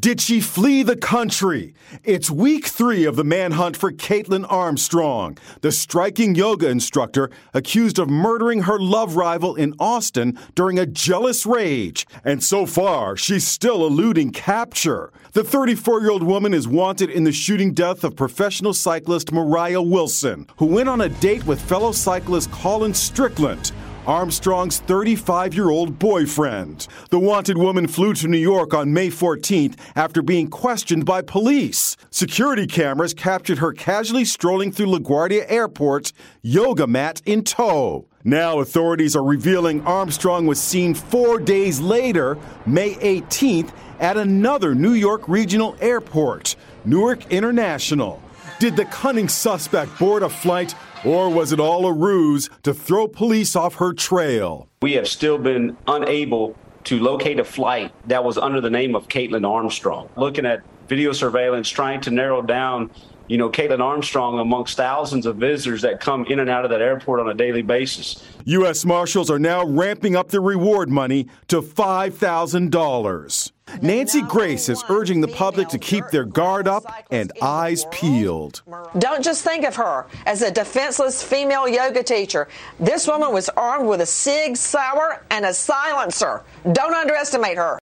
Did 0.00 0.22
she 0.22 0.40
flee 0.40 0.82
the 0.82 0.96
country? 0.96 1.74
It's 2.02 2.30
week 2.30 2.64
three 2.66 3.04
of 3.04 3.14
the 3.14 3.24
manhunt 3.24 3.76
for 3.76 3.92
Kaitlin 3.92 4.46
Armstrong, 4.48 5.36
the 5.60 5.70
striking 5.70 6.34
yoga 6.34 6.70
instructor 6.70 7.28
accused 7.52 7.98
of 7.98 8.08
murdering 8.08 8.62
her 8.62 8.78
love 8.78 9.16
rival 9.16 9.54
in 9.54 9.74
Austin 9.78 10.38
during 10.54 10.78
a 10.78 10.86
jealous 10.86 11.44
rage. 11.44 12.06
And 12.24 12.42
so 12.42 12.64
far, 12.64 13.18
she's 13.18 13.46
still 13.46 13.86
eluding 13.86 14.32
capture. 14.32 15.12
The 15.32 15.44
34 15.44 16.00
year 16.00 16.10
old 16.10 16.22
woman 16.22 16.54
is 16.54 16.66
wanted 16.66 17.10
in 17.10 17.24
the 17.24 17.32
shooting 17.32 17.74
death 17.74 18.02
of 18.02 18.16
professional 18.16 18.72
cyclist 18.72 19.30
Moriah 19.30 19.82
Wilson, 19.82 20.46
who 20.56 20.64
went 20.64 20.88
on 20.88 21.02
a 21.02 21.10
date 21.10 21.44
with 21.44 21.60
fellow 21.60 21.92
cyclist 21.92 22.50
Colin 22.50 22.94
Strickland. 22.94 23.72
Armstrong's 24.06 24.80
35 24.80 25.54
year 25.54 25.70
old 25.70 25.98
boyfriend. 25.98 26.88
The 27.10 27.18
wanted 27.18 27.56
woman 27.56 27.86
flew 27.86 28.14
to 28.14 28.26
New 28.26 28.38
York 28.38 28.74
on 28.74 28.92
May 28.92 29.08
14th 29.08 29.78
after 29.94 30.22
being 30.22 30.48
questioned 30.48 31.04
by 31.04 31.22
police. 31.22 31.96
Security 32.10 32.66
cameras 32.66 33.14
captured 33.14 33.58
her 33.58 33.72
casually 33.72 34.24
strolling 34.24 34.72
through 34.72 34.86
LaGuardia 34.86 35.44
Airport, 35.48 36.12
yoga 36.42 36.86
mat 36.86 37.22
in 37.24 37.44
tow. 37.44 38.08
Now, 38.24 38.60
authorities 38.60 39.14
are 39.14 39.24
revealing 39.24 39.82
Armstrong 39.82 40.46
was 40.46 40.60
seen 40.60 40.94
four 40.94 41.38
days 41.38 41.80
later, 41.80 42.38
May 42.66 42.94
18th, 42.94 43.72
at 44.00 44.16
another 44.16 44.74
New 44.74 44.94
York 44.94 45.28
regional 45.28 45.76
airport, 45.80 46.56
Newark 46.84 47.32
International. 47.32 48.20
Did 48.58 48.76
the 48.76 48.84
cunning 48.84 49.28
suspect 49.28 49.98
board 49.98 50.22
a 50.22 50.28
flight 50.28 50.74
or 51.04 51.28
was 51.28 51.52
it 51.52 51.60
all 51.60 51.86
a 51.86 51.92
ruse 51.92 52.48
to 52.62 52.74
throw 52.74 53.08
police 53.08 53.56
off 53.56 53.76
her 53.76 53.92
trail? 53.92 54.68
We 54.82 54.92
have 54.94 55.08
still 55.08 55.38
been 55.38 55.76
unable 55.86 56.56
to 56.84 56.98
locate 56.98 57.38
a 57.38 57.44
flight 57.44 57.92
that 58.08 58.24
was 58.24 58.38
under 58.38 58.60
the 58.60 58.70
name 58.70 58.94
of 58.94 59.08
Kaitlin 59.08 59.48
Armstrong. 59.48 60.08
Looking 60.16 60.46
at 60.46 60.62
video 60.88 61.12
surveillance, 61.12 61.68
trying 61.68 62.00
to 62.02 62.10
narrow 62.10 62.42
down, 62.42 62.90
you 63.28 63.38
know, 63.38 63.48
Kaitlin 63.48 63.80
Armstrong 63.80 64.38
amongst 64.40 64.76
thousands 64.76 65.26
of 65.26 65.36
visitors 65.36 65.82
that 65.82 66.00
come 66.00 66.24
in 66.26 66.40
and 66.40 66.50
out 66.50 66.64
of 66.64 66.70
that 66.70 66.82
airport 66.82 67.20
on 67.20 67.28
a 67.28 67.34
daily 67.34 67.62
basis. 67.62 68.22
U.S. 68.44 68.84
Marshals 68.84 69.30
are 69.30 69.38
now 69.38 69.64
ramping 69.64 70.16
up 70.16 70.28
the 70.28 70.40
reward 70.40 70.90
money 70.90 71.28
to 71.48 71.62
$5,000. 71.62 73.52
Nancy 73.80 74.22
Grace 74.22 74.68
is 74.68 74.84
urging 74.88 75.20
the 75.20 75.28
public 75.28 75.68
to 75.68 75.78
keep 75.78 76.06
their 76.08 76.24
guard 76.24 76.68
up 76.68 76.84
and 77.10 77.32
eyes 77.40 77.86
peeled. 77.90 78.62
Don't 78.98 79.24
just 79.24 79.44
think 79.44 79.64
of 79.64 79.74
her 79.76 80.06
as 80.26 80.42
a 80.42 80.50
defenseless 80.50 81.22
female 81.22 81.68
yoga 81.68 82.02
teacher. 82.02 82.48
This 82.78 83.06
woman 83.06 83.32
was 83.32 83.48
armed 83.50 83.88
with 83.88 84.00
a 84.00 84.06
Sig 84.06 84.56
Sauer 84.56 85.24
and 85.30 85.44
a 85.44 85.54
silencer. 85.54 86.42
Don't 86.72 86.94
underestimate 86.94 87.56
her. 87.56 87.78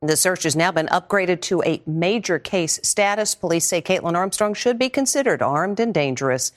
The 0.00 0.16
search 0.16 0.44
has 0.44 0.54
now 0.54 0.70
been 0.70 0.86
upgraded 0.86 1.40
to 1.42 1.60
a 1.64 1.82
major 1.84 2.38
case 2.38 2.78
status. 2.84 3.34
Police 3.34 3.66
say 3.66 3.82
Kaitlin 3.82 4.14
Armstrong 4.14 4.54
should 4.54 4.78
be 4.78 4.88
considered 4.88 5.42
armed 5.42 5.80
and 5.80 5.92
dangerous. 5.92 6.52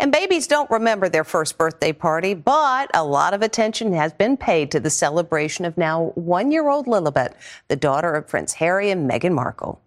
And 0.00 0.10
babies 0.10 0.46
don't 0.46 0.70
remember 0.70 1.10
their 1.10 1.24
first 1.24 1.58
birthday 1.58 1.92
party, 1.92 2.32
but 2.32 2.90
a 2.94 3.04
lot 3.04 3.34
of 3.34 3.42
attention 3.42 3.92
has 3.92 4.14
been 4.14 4.38
paid 4.38 4.70
to 4.70 4.80
the 4.80 4.88
celebration 4.88 5.66
of 5.66 5.76
now 5.76 6.12
one 6.14 6.50
year 6.50 6.70
old 6.70 6.86
Lilibet, 6.86 7.34
the 7.68 7.76
daughter 7.76 8.14
of 8.14 8.26
Prince 8.26 8.54
Harry 8.54 8.90
and 8.90 9.08
Meghan 9.08 9.34
Markle. 9.34 9.78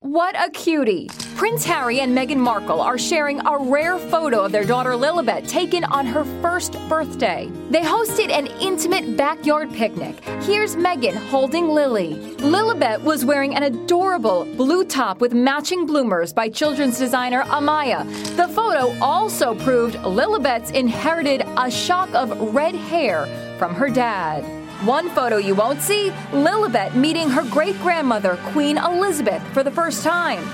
What 0.00 0.36
a 0.38 0.50
cutie! 0.50 1.08
Prince 1.36 1.64
Harry 1.64 2.00
and 2.00 2.16
Meghan 2.16 2.36
Markle 2.36 2.82
are 2.82 2.98
sharing 2.98 3.40
a 3.46 3.56
rare 3.56 3.98
photo 3.98 4.44
of 4.44 4.52
their 4.52 4.64
daughter 4.64 4.90
Lilibet 4.90 5.48
taken 5.48 5.84
on 5.84 6.04
her 6.04 6.24
first 6.42 6.78
birthday. 6.86 7.50
They 7.70 7.80
hosted 7.80 8.30
an 8.30 8.46
intimate 8.60 9.16
backyard 9.16 9.72
picnic. 9.72 10.22
Here's 10.42 10.76
Meghan 10.76 11.14
holding 11.28 11.68
Lily. 11.68 12.14
Lilibet 12.38 13.00
was 13.02 13.24
wearing 13.24 13.54
an 13.54 13.62
adorable 13.62 14.44
blue 14.56 14.84
top 14.84 15.22
with 15.22 15.32
matching 15.32 15.86
bloomers 15.86 16.32
by 16.32 16.50
children's 16.50 16.98
designer 16.98 17.42
Amaia. 17.44 18.04
The 18.36 18.48
photo 18.48 18.94
also 19.02 19.54
proved 19.54 19.96
Lilibet's 19.96 20.72
inherited 20.72 21.42
a 21.56 21.70
shock 21.70 22.14
of 22.14 22.54
red 22.54 22.74
hair 22.74 23.26
from 23.58 23.74
her 23.74 23.88
dad. 23.88 24.55
One 24.84 25.08
photo 25.08 25.38
you 25.38 25.54
won't 25.54 25.80
see 25.80 26.10
Lilibet 26.32 26.94
meeting 26.94 27.30
her 27.30 27.42
great 27.44 27.80
grandmother, 27.80 28.38
Queen 28.52 28.76
Elizabeth, 28.76 29.42
for 29.54 29.62
the 29.62 29.70
first 29.70 30.04
time. 30.04 30.46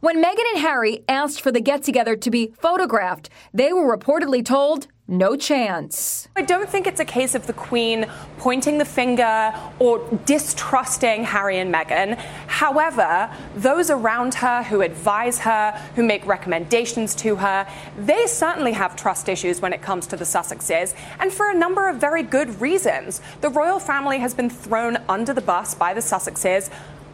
When 0.00 0.22
Meghan 0.22 0.52
and 0.52 0.60
Harry 0.60 1.02
asked 1.08 1.40
for 1.40 1.50
the 1.50 1.62
get 1.62 1.82
together 1.82 2.14
to 2.14 2.30
be 2.30 2.52
photographed, 2.58 3.30
they 3.54 3.72
were 3.72 3.96
reportedly 3.96 4.44
told 4.44 4.86
no 5.10 5.36
chance. 5.36 6.28
I 6.36 6.42
don't 6.42 6.70
think 6.70 6.86
it's 6.86 7.00
a 7.00 7.04
case 7.04 7.34
of 7.34 7.48
the 7.48 7.52
Queen 7.52 8.06
pointing 8.38 8.78
the 8.78 8.84
finger 8.84 9.52
or 9.80 9.98
distrusting 10.24 11.24
Harry 11.24 11.58
and 11.58 11.74
Meghan. 11.74 12.16
However, 12.46 13.28
those 13.56 13.90
around 13.90 14.34
her 14.34 14.62
who 14.62 14.82
advise 14.82 15.40
her, 15.40 15.72
who 15.96 16.04
make 16.04 16.24
recommendations 16.26 17.16
to 17.16 17.36
her, 17.36 17.66
they 17.98 18.26
certainly 18.26 18.72
have 18.72 18.94
trust 18.94 19.28
issues 19.28 19.60
when 19.60 19.72
it 19.72 19.82
comes 19.82 20.06
to 20.06 20.16
the 20.16 20.24
Sussexes, 20.24 20.94
and 21.18 21.32
for 21.32 21.50
a 21.50 21.54
number 21.54 21.88
of 21.88 21.96
very 21.96 22.22
good 22.22 22.60
reasons. 22.60 23.20
The 23.40 23.50
royal 23.50 23.80
family 23.80 24.18
has 24.18 24.32
been 24.32 24.48
thrown 24.48 24.96
under 25.08 25.34
the 25.34 25.40
bus 25.40 25.74
by 25.74 25.92
the 25.92 26.00
Sussexes 26.00 26.70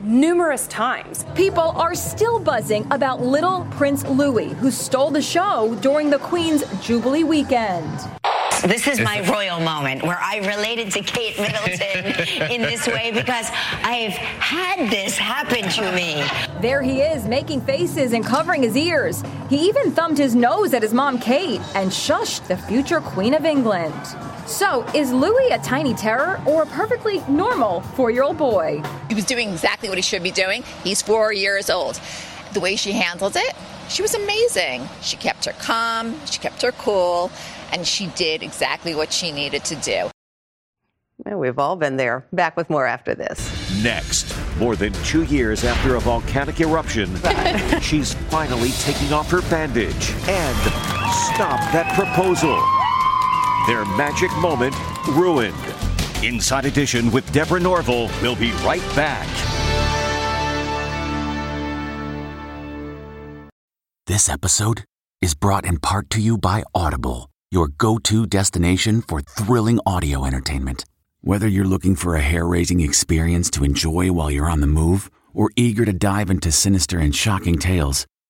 numerous 0.06 0.66
times. 0.68 1.26
People 1.34 1.70
are 1.76 1.94
still 1.94 2.38
buzzing 2.38 2.86
about 2.90 3.20
little 3.20 3.66
Prince 3.72 4.04
Louis, 4.06 4.52
who 4.54 4.70
stole 4.70 5.10
the 5.10 5.20
show 5.20 5.76
during 5.82 6.08
the 6.10 6.18
Queen's 6.18 6.64
Jubilee 6.80 7.24
weekend. 7.24 7.86
This 8.62 8.86
is 8.86 9.00
my 9.00 9.20
royal 9.28 9.60
moment 9.60 10.02
where 10.02 10.18
I 10.20 10.38
related 10.38 10.90
to 10.92 11.02
Kate 11.02 11.38
Middleton 11.38 12.50
in 12.50 12.62
this 12.62 12.86
way 12.86 13.10
because 13.12 13.48
I've 13.82 14.14
had 14.14 14.90
this 14.90 15.16
happen 15.18 15.68
to 15.68 15.92
me. 15.92 16.24
There 16.60 16.82
he 16.82 17.02
is, 17.02 17.26
making 17.26 17.60
faces 17.62 18.12
and 18.12 18.24
covering 18.24 18.62
his 18.62 18.76
ears. 18.76 19.22
He 19.50 19.58
even 19.68 19.92
thumbed 19.92 20.18
his 20.18 20.34
nose 20.34 20.72
at 20.72 20.82
his 20.82 20.94
mom, 20.94 21.18
Kate, 21.18 21.60
and 21.74 21.90
shushed 21.90 22.46
the 22.48 22.56
future 22.56 23.00
Queen 23.00 23.34
of 23.34 23.44
England. 23.44 23.94
So, 24.46 24.86
is 24.94 25.12
Louis 25.12 25.48
a 25.50 25.58
tiny 25.58 25.92
terror 25.92 26.40
or 26.46 26.62
a 26.62 26.66
perfectly 26.66 27.20
normal 27.28 27.80
four 27.80 28.12
year 28.12 28.22
old 28.22 28.38
boy? 28.38 28.80
He 29.08 29.14
was 29.16 29.24
doing 29.24 29.50
exactly 29.50 29.88
what 29.88 29.98
he 29.98 30.02
should 30.02 30.22
be 30.22 30.30
doing. 30.30 30.62
He's 30.84 31.02
four 31.02 31.32
years 31.32 31.68
old. 31.68 32.00
The 32.52 32.60
way 32.60 32.76
she 32.76 32.92
handled 32.92 33.34
it, 33.34 33.56
she 33.88 34.02
was 34.02 34.14
amazing. 34.14 34.88
She 35.02 35.16
kept 35.16 35.46
her 35.46 35.52
calm, 35.52 36.14
she 36.26 36.38
kept 36.38 36.62
her 36.62 36.70
cool, 36.72 37.32
and 37.72 37.84
she 37.84 38.06
did 38.14 38.44
exactly 38.44 38.94
what 38.94 39.12
she 39.12 39.32
needed 39.32 39.64
to 39.64 39.74
do. 39.76 40.10
Well, 41.24 41.38
we've 41.38 41.58
all 41.58 41.74
been 41.74 41.96
there. 41.96 42.24
Back 42.32 42.56
with 42.56 42.70
more 42.70 42.86
after 42.86 43.16
this. 43.16 43.82
Next, 43.82 44.32
more 44.58 44.76
than 44.76 44.92
two 45.02 45.24
years 45.24 45.64
after 45.64 45.96
a 45.96 46.00
volcanic 46.00 46.60
eruption, 46.60 47.12
she's 47.80 48.14
finally 48.30 48.70
taking 48.70 49.12
off 49.12 49.28
her 49.30 49.42
bandage 49.50 50.12
and 50.28 50.56
stop 51.34 51.58
that 51.72 51.92
proposal. 51.96 52.62
Their 53.66 53.84
magic 53.84 54.30
moment 54.36 54.76
ruined. 55.08 55.56
Inside 56.22 56.66
Edition 56.66 57.10
with 57.10 57.30
Deborah 57.32 57.58
Norville 57.58 58.08
will 58.22 58.36
be 58.36 58.52
right 58.64 58.82
back. 58.94 59.26
This 64.06 64.28
episode 64.28 64.84
is 65.20 65.34
brought 65.34 65.66
in 65.66 65.80
part 65.80 66.10
to 66.10 66.20
you 66.20 66.38
by 66.38 66.62
Audible, 66.76 67.28
your 67.50 67.66
go 67.66 67.98
to 67.98 68.24
destination 68.24 69.02
for 69.02 69.20
thrilling 69.20 69.80
audio 69.84 70.24
entertainment. 70.24 70.84
Whether 71.22 71.48
you're 71.48 71.64
looking 71.64 71.96
for 71.96 72.14
a 72.14 72.20
hair 72.20 72.46
raising 72.46 72.80
experience 72.80 73.50
to 73.50 73.64
enjoy 73.64 74.12
while 74.12 74.30
you're 74.30 74.48
on 74.48 74.60
the 74.60 74.68
move 74.68 75.10
or 75.34 75.50
eager 75.56 75.84
to 75.84 75.92
dive 75.92 76.30
into 76.30 76.52
sinister 76.52 77.00
and 77.00 77.12
shocking 77.12 77.58
tales, 77.58 78.06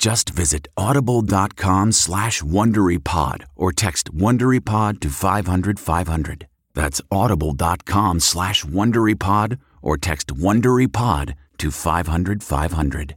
Just 0.00 0.30
visit 0.30 0.66
audible.com 0.78 1.92
slash 1.92 2.40
WonderyPod 2.40 3.42
or 3.54 3.70
text 3.70 4.14
WonderyPod 4.14 4.98
to 5.00 5.10
500 5.10 5.78
500. 5.78 6.46
That's 6.74 7.02
audible.com 7.12 8.20
slash 8.20 8.64
WonderyPod 8.64 9.58
or 9.82 9.98
text 9.98 10.28
WonderyPod 10.28 11.34
to 11.58 11.70
500 11.70 12.42
500. 12.42 13.16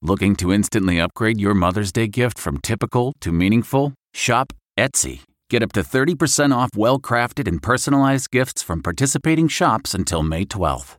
Looking 0.00 0.36
to 0.36 0.52
instantly 0.52 1.00
upgrade 1.00 1.40
your 1.40 1.54
Mother's 1.54 1.90
Day 1.90 2.06
gift 2.06 2.38
from 2.38 2.58
typical 2.58 3.12
to 3.20 3.32
meaningful? 3.32 3.92
Shop 4.14 4.52
Etsy. 4.78 5.22
Get 5.50 5.64
up 5.64 5.72
to 5.72 5.80
30% 5.80 6.54
off 6.54 6.70
well-crafted 6.76 7.48
and 7.48 7.60
personalized 7.60 8.30
gifts 8.30 8.62
from 8.62 8.80
participating 8.80 9.48
shops 9.48 9.92
until 9.92 10.22
May 10.22 10.44
12th. 10.44 10.98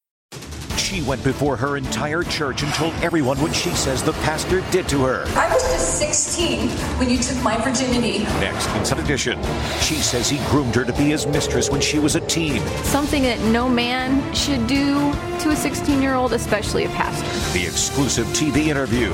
She 0.91 1.01
went 1.03 1.23
before 1.23 1.55
her 1.55 1.77
entire 1.77 2.21
church 2.21 2.63
and 2.63 2.73
told 2.73 2.93
everyone 2.95 3.39
what 3.41 3.55
she 3.55 3.69
says 3.69 4.03
the 4.03 4.11
pastor 4.11 4.59
did 4.71 4.89
to 4.89 5.05
her. 5.05 5.23
I 5.37 5.47
was 5.53 5.63
just 5.71 5.99
16 5.99 6.67
when 6.99 7.09
you 7.09 7.17
took 7.17 7.41
my 7.41 7.55
virginity. 7.63 8.25
Next, 8.41 8.67
Inside 8.75 8.99
Edition, 8.99 9.41
she 9.79 9.95
says 9.95 10.29
he 10.29 10.37
groomed 10.49 10.75
her 10.75 10.83
to 10.83 10.91
be 10.91 11.05
his 11.05 11.25
mistress 11.25 11.69
when 11.69 11.79
she 11.79 11.97
was 11.97 12.17
a 12.17 12.19
teen. 12.19 12.59
Something 12.83 13.23
that 13.23 13.39
no 13.53 13.69
man 13.69 14.33
should 14.33 14.67
do 14.67 15.13
to 15.39 15.51
a 15.51 15.55
16 15.55 16.01
year 16.01 16.15
old, 16.15 16.33
especially 16.33 16.83
a 16.83 16.89
pastor. 16.89 17.57
The 17.57 17.65
exclusive 17.65 18.27
TV 18.27 18.67
interview. 18.67 19.11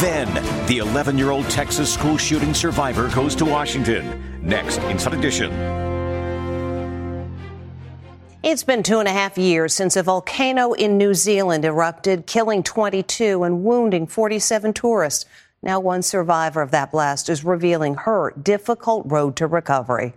Then, 0.00 0.32
the 0.66 0.78
11 0.78 1.18
year 1.18 1.30
old 1.30 1.50
Texas 1.50 1.92
school 1.92 2.16
shooting 2.16 2.54
survivor 2.54 3.10
goes 3.10 3.34
to 3.34 3.44
Washington. 3.44 4.24
Next, 4.40 4.78
Inside 4.84 5.12
Edition. 5.12 5.87
It's 8.40 8.62
been 8.62 8.84
two 8.84 9.00
and 9.00 9.08
a 9.08 9.12
half 9.12 9.36
years 9.36 9.74
since 9.74 9.96
a 9.96 10.02
volcano 10.04 10.72
in 10.72 10.96
New 10.96 11.12
Zealand 11.12 11.64
erupted, 11.64 12.28
killing 12.28 12.62
22 12.62 13.42
and 13.42 13.64
wounding 13.64 14.06
47 14.06 14.74
tourists. 14.74 15.24
Now, 15.60 15.80
one 15.80 16.02
survivor 16.02 16.62
of 16.62 16.70
that 16.70 16.92
blast 16.92 17.28
is 17.28 17.42
revealing 17.42 17.96
her 17.96 18.32
difficult 18.40 19.10
road 19.10 19.34
to 19.36 19.48
recovery. 19.48 20.14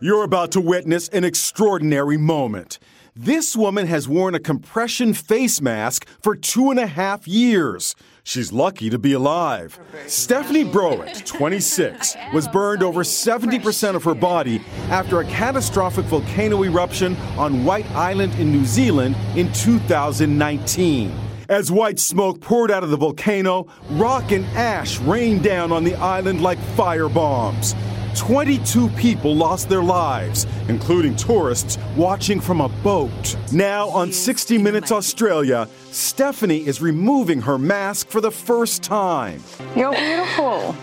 You're 0.00 0.24
about 0.24 0.52
to 0.52 0.60
witness 0.62 1.10
an 1.10 1.22
extraordinary 1.22 2.16
moment. 2.16 2.78
This 3.14 3.54
woman 3.54 3.88
has 3.88 4.08
worn 4.08 4.34
a 4.34 4.40
compression 4.40 5.12
face 5.12 5.60
mask 5.60 6.06
for 6.22 6.34
two 6.34 6.70
and 6.70 6.80
a 6.80 6.86
half 6.86 7.28
years. 7.28 7.94
She's 8.26 8.52
lucky 8.52 8.88
to 8.88 8.98
be 8.98 9.12
alive. 9.12 9.78
Stephanie 10.06 10.64
Browett, 10.64 11.26
26, 11.26 12.16
was 12.32 12.48
burned 12.48 12.82
over 12.82 13.02
70% 13.02 13.94
of 13.94 14.02
her 14.04 14.14
body 14.14 14.62
after 14.88 15.20
a 15.20 15.24
catastrophic 15.26 16.06
volcano 16.06 16.64
eruption 16.64 17.16
on 17.36 17.66
White 17.66 17.88
Island 17.90 18.34
in 18.36 18.50
New 18.50 18.64
Zealand 18.64 19.14
in 19.36 19.52
2019. 19.52 21.12
As 21.50 21.70
white 21.70 21.98
smoke 21.98 22.40
poured 22.40 22.70
out 22.70 22.82
of 22.82 22.88
the 22.88 22.96
volcano, 22.96 23.66
rock 23.90 24.32
and 24.32 24.46
ash 24.56 24.98
rained 25.00 25.42
down 25.42 25.70
on 25.70 25.84
the 25.84 25.94
island 25.96 26.40
like 26.40 26.58
fire 26.74 27.10
bombs. 27.10 27.74
22 28.14 28.88
people 28.90 29.34
lost 29.34 29.68
their 29.68 29.82
lives, 29.82 30.46
including 30.68 31.16
tourists 31.16 31.78
watching 31.96 32.40
from 32.40 32.60
a 32.60 32.68
boat. 32.68 33.36
Now, 33.52 33.88
on 33.88 34.12
60 34.12 34.58
Minutes 34.58 34.92
Australia, 34.92 35.68
Stephanie 35.90 36.66
is 36.66 36.80
removing 36.80 37.40
her 37.42 37.58
mask 37.58 38.08
for 38.08 38.20
the 38.20 38.30
first 38.30 38.82
time. 38.82 39.42
You're 39.76 39.92
beautiful. 39.92 40.74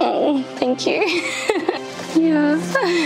Oh, 0.00 0.42
thank 0.56 0.86
you. 0.86 1.02
yeah, 2.20 2.54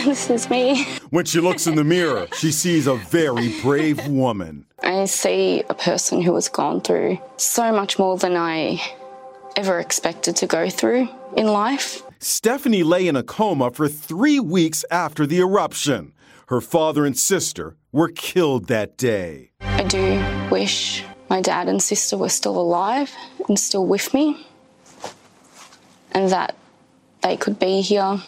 this 0.04 0.28
is 0.28 0.50
me. 0.50 0.84
When 1.10 1.24
she 1.24 1.40
looks 1.40 1.66
in 1.66 1.74
the 1.74 1.84
mirror, 1.84 2.26
she 2.36 2.52
sees 2.52 2.86
a 2.86 2.94
very 2.94 3.60
brave 3.62 4.06
woman. 4.08 4.66
I 4.82 5.04
see 5.04 5.62
a 5.68 5.74
person 5.74 6.20
who 6.20 6.34
has 6.34 6.48
gone 6.48 6.80
through 6.80 7.18
so 7.36 7.72
much 7.72 7.98
more 7.98 8.16
than 8.18 8.36
I 8.36 8.82
ever 9.56 9.78
expected 9.78 10.36
to 10.36 10.46
go 10.46 10.68
through 10.68 11.08
in 11.36 11.46
life. 11.46 12.02
Stephanie 12.18 12.82
lay 12.82 13.06
in 13.06 13.16
a 13.16 13.22
coma 13.22 13.70
for 13.70 13.88
three 13.88 14.38
weeks 14.38 14.84
after 14.90 15.26
the 15.26 15.38
eruption. 15.38 16.12
Her 16.48 16.60
father 16.60 17.04
and 17.04 17.18
sister 17.18 17.76
were 17.92 18.08
killed 18.08 18.68
that 18.68 18.96
day. 18.96 19.50
I 19.60 19.84
do 19.84 20.22
wish 20.50 21.04
my 21.30 21.40
dad 21.40 21.68
and 21.68 21.82
sister 21.82 22.16
were 22.16 22.28
still 22.28 22.60
alive 22.60 23.10
and 23.48 23.58
still 23.58 23.86
with 23.86 24.12
me, 24.12 24.46
and 26.12 26.30
that 26.30 26.54
they 27.22 27.36
could 27.36 27.58
be 27.58 27.80
here 27.80 28.20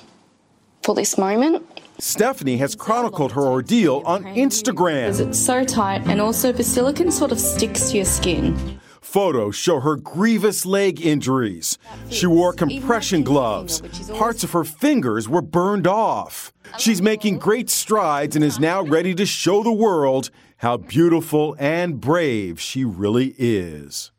for 0.83 0.95
this 0.95 1.19
moment. 1.19 1.67
Stephanie 1.99 2.57
has 2.57 2.75
chronicled 2.75 3.33
her 3.33 3.43
ordeal 3.43 4.03
on 4.05 4.25
Instagram. 4.25 5.21
It's 5.21 5.39
so 5.39 5.65
tight, 5.65 6.07
and 6.07 6.21
also 6.21 6.51
the 6.51 6.65
silicone 6.65 7.13
sort 7.13 7.31
of 7.31 7.39
sticks 7.39 7.91
to 7.91 7.97
your 7.97 8.05
skin. 8.05 8.81
Photos 9.05 9.55
show 9.55 9.81
her 9.81 9.97
grievous 9.97 10.65
leg 10.65 11.05
injuries. 11.05 11.79
She 12.09 12.27
wore 12.27 12.55
compression 12.55 13.23
gloves. 13.23 13.83
Parts 14.15 14.43
of 14.43 14.53
her 14.53 14.65
fingers 14.65 15.29
were 15.29 15.43
burned 15.43 15.87
off. 15.87 16.53
She's 16.79 17.03
making 17.03 17.39
great 17.39 17.69
strides 17.69 18.35
and 18.35 18.45
is 18.45 18.59
now 18.59 18.83
ready 18.83 19.15
to 19.15 19.27
show 19.27 19.63
the 19.63 19.71
world 19.71 20.31
how 20.57 20.79
beautiful 20.79 21.55
and 21.59 22.01
brave 22.01 22.59
she 22.59 22.85
really 22.85 23.35
is. 23.39 24.11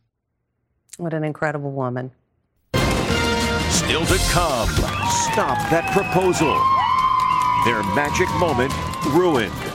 What 0.98 1.14
an 1.16 1.24
incredible 1.24 1.72
woman. 1.72 2.12
Still 3.70 4.06
to 4.06 4.18
come. 4.30 4.70
Stop 5.34 5.58
that 5.72 5.90
proposal. 5.94 6.56
Their 7.66 7.84
magic 7.96 8.30
moment 8.36 8.72
ruined. 9.14 9.75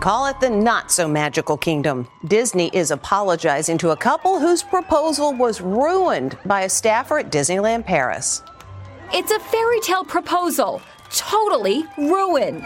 Call 0.00 0.24
it 0.28 0.40
the 0.40 0.48
not 0.48 0.90
so 0.90 1.06
magical 1.06 1.58
kingdom. 1.58 2.08
Disney 2.24 2.70
is 2.72 2.90
apologizing 2.90 3.76
to 3.76 3.90
a 3.90 3.96
couple 3.96 4.40
whose 4.40 4.62
proposal 4.62 5.34
was 5.34 5.60
ruined 5.60 6.38
by 6.46 6.62
a 6.62 6.70
staffer 6.70 7.18
at 7.18 7.30
Disneyland 7.30 7.84
Paris. 7.84 8.42
It's 9.12 9.30
a 9.30 9.38
fairy 9.38 9.78
tale 9.80 10.04
proposal, 10.04 10.80
totally 11.12 11.84
ruined. 11.96 12.62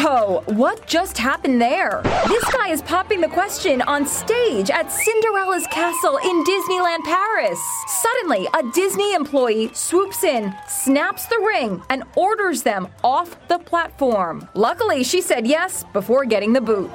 Whoa, 0.00 0.42
what 0.46 0.86
just 0.86 1.16
happened 1.16 1.60
there? 1.60 2.02
This 2.28 2.44
guy 2.52 2.68
is 2.68 2.82
popping 2.82 3.20
the 3.20 3.28
question 3.28 3.82
on 3.82 4.06
stage 4.06 4.70
at 4.70 4.90
Cinderella's 4.92 5.66
castle 5.68 6.16
in 6.18 6.44
Disneyland 6.44 7.04
Paris. 7.04 7.58
Suddenly, 7.86 8.48
a 8.54 8.62
Disney 8.72 9.14
employee 9.14 9.70
swoops 9.72 10.24
in, 10.24 10.54
snaps 10.68 11.26
the 11.26 11.38
ring, 11.38 11.82
and 11.90 12.04
orders 12.16 12.62
them 12.62 12.88
off 13.02 13.36
the 13.48 13.58
platform. 13.58 14.48
Luckily, 14.54 15.02
she 15.04 15.20
said 15.20 15.46
yes 15.46 15.84
before 15.92 16.24
getting 16.24 16.52
the 16.52 16.60
boot. 16.60 16.92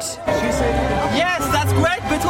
Yes, 1.16 1.40
that's 1.52 1.74
great, 1.74 2.02
but 2.10 2.22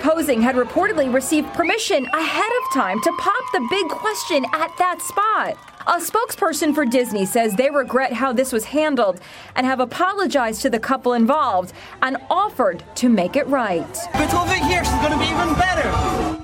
proposing 0.00 0.40
had 0.40 0.56
reportedly 0.56 1.12
received 1.12 1.52
permission 1.52 2.06
ahead 2.14 2.50
of 2.62 2.72
time 2.72 3.00
to 3.02 3.12
pop 3.18 3.44
the 3.52 3.66
big 3.68 3.86
question 3.88 4.46
at 4.54 4.74
that 4.78 5.00
spot. 5.02 5.58
A 5.86 6.00
spokesperson 6.00 6.74
for 6.74 6.86
Disney 6.86 7.26
says 7.26 7.54
they 7.54 7.70
regret 7.70 8.12
how 8.12 8.32
this 8.32 8.50
was 8.50 8.64
handled 8.64 9.20
and 9.56 9.66
have 9.66 9.78
apologized 9.78 10.62
to 10.62 10.70
the 10.70 10.78
couple 10.78 11.12
involved 11.12 11.74
and 12.00 12.16
offered 12.30 12.82
to 12.96 13.10
make 13.10 13.36
it 13.36 13.46
right. 13.48 13.98
But 14.14 14.32
over 14.32 14.54
here 14.54 14.82
she's 14.84 14.94
gonna 14.94 15.18
be 15.18 15.26
even 15.26 15.54
better. 15.54 16.40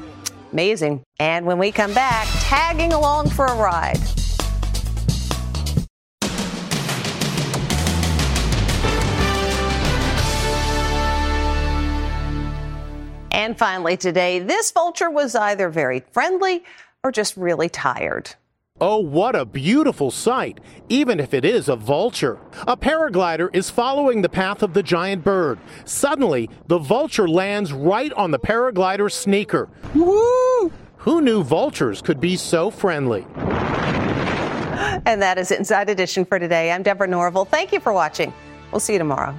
Amazing. 0.53 1.03
And 1.19 1.47
when 1.47 1.59
we 1.59 1.73
come 1.73 1.95
back, 1.95 2.27
tagging 2.43 2.93
along 2.93 3.31
for 3.31 3.47
a 3.47 3.57
ride. 3.57 3.99
And 13.37 13.59
finally, 13.59 13.99
today, 13.99 14.39
this 14.39 14.71
vulture 14.71 15.11
was 15.11 15.35
either 15.35 15.69
very 15.69 16.01
friendly 16.11 16.65
or 17.05 17.13
just 17.13 17.37
really 17.37 17.69
tired. 17.69 18.35
Oh, 18.81 18.97
what 18.97 19.37
a 19.37 19.45
beautiful 19.45 20.11
sight, 20.11 20.59
even 20.89 21.21
if 21.21 21.35
it 21.35 21.45
is 21.45 21.69
a 21.69 21.77
vulture. 21.77 22.39
A 22.67 22.79
paraglider 22.79 23.55
is 23.55 23.69
following 23.69 24.23
the 24.23 24.31
path 24.31 24.63
of 24.63 24.73
the 24.73 24.83
giant 24.83 25.23
bird. 25.23 25.59
Suddenly, 25.85 26.49
the 26.69 26.79
vulture 26.79 27.29
lands 27.29 27.75
right 27.75 28.13
on 28.15 28.31
the 28.31 28.39
paraglider's 28.39 29.13
sneaker. 29.13 29.69
Woo! 29.95 30.73
Who 30.97 31.21
knew 31.21 31.43
vultures 31.43 32.01
could 32.01 32.21
be 32.21 32.37
so 32.37 32.71
friendly? 32.71 33.27
And 35.05 35.21
that 35.21 35.37
is 35.37 35.51
Inside 35.51 35.91
Edition 35.91 36.25
for 36.25 36.39
today. 36.39 36.73
I'm 36.73 36.83
Deborah 36.83 37.07
Norville. 37.07 37.45
Thank 37.45 37.73
you 37.73 37.81
for 37.81 37.93
watching. 37.93 38.33
We'll 38.73 38.81
see 38.81 38.95
you 38.95 38.99
tomorrow. 38.99 39.39